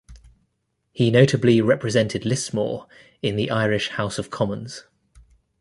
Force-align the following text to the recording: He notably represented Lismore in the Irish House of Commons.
He 0.91 1.11
notably 1.11 1.61
represented 1.61 2.25
Lismore 2.25 2.87
in 3.21 3.35
the 3.35 3.51
Irish 3.51 3.89
House 3.89 4.17
of 4.17 4.31
Commons. 4.31 4.85